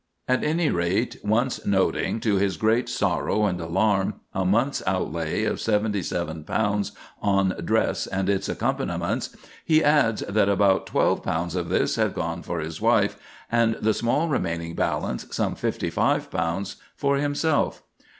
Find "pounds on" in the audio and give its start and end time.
6.43-7.49